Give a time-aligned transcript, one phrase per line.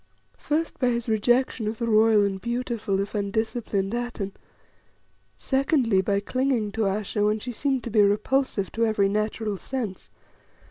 [0.39, 4.31] First, by his rejection of the royal and beautiful, if undisciplined, Atene.
[5.37, 10.09] Secondly, by clinging to Ayesha when she seemed to be repulsive to every natural sense.